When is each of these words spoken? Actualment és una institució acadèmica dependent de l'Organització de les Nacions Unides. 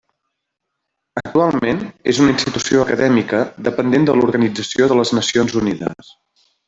Actualment 1.21 1.83
és 2.13 2.21
una 2.23 2.33
institució 2.35 2.81
acadèmica 2.85 3.43
dependent 3.69 4.09
de 4.09 4.17
l'Organització 4.21 4.89
de 4.93 4.99
les 5.03 5.13
Nacions 5.19 5.59
Unides. 5.63 6.11